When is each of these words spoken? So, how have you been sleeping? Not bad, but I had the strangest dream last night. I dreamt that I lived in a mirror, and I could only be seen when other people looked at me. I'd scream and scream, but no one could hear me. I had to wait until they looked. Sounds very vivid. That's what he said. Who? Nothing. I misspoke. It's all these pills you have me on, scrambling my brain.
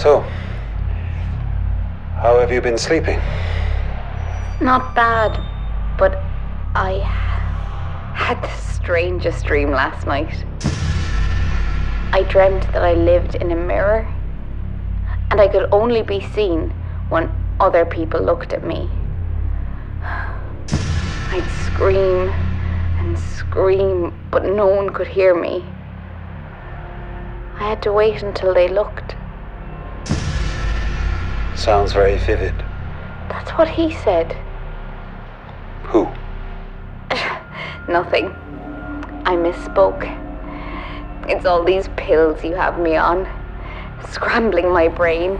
So, 0.00 0.20
how 2.16 2.40
have 2.40 2.50
you 2.50 2.62
been 2.62 2.78
sleeping? 2.78 3.20
Not 4.58 4.94
bad, 4.94 5.38
but 5.98 6.22
I 6.74 7.00
had 8.14 8.40
the 8.40 8.48
strangest 8.48 9.44
dream 9.44 9.72
last 9.72 10.06
night. 10.06 10.42
I 12.14 12.22
dreamt 12.30 12.62
that 12.72 12.82
I 12.82 12.94
lived 12.94 13.34
in 13.34 13.52
a 13.52 13.54
mirror, 13.54 14.08
and 15.30 15.38
I 15.38 15.48
could 15.48 15.68
only 15.70 16.00
be 16.00 16.20
seen 16.32 16.70
when 17.10 17.30
other 17.60 17.84
people 17.84 18.22
looked 18.22 18.54
at 18.54 18.64
me. 18.64 18.88
I'd 20.00 21.46
scream 21.66 22.30
and 23.00 23.18
scream, 23.18 24.14
but 24.30 24.46
no 24.46 24.66
one 24.66 24.94
could 24.94 25.08
hear 25.08 25.34
me. 25.34 25.62
I 27.60 27.68
had 27.68 27.82
to 27.82 27.92
wait 27.92 28.22
until 28.22 28.54
they 28.54 28.68
looked. 28.68 29.16
Sounds 31.60 31.92
very 31.92 32.16
vivid. 32.16 32.54
That's 33.28 33.50
what 33.50 33.68
he 33.68 33.92
said. 33.92 34.32
Who? 35.82 36.04
Nothing. 37.86 38.28
I 39.26 39.36
misspoke. 39.36 40.08
It's 41.28 41.44
all 41.44 41.62
these 41.62 41.88
pills 41.98 42.42
you 42.42 42.54
have 42.54 42.80
me 42.80 42.96
on, 42.96 43.28
scrambling 44.08 44.72
my 44.72 44.88
brain. 44.88 45.32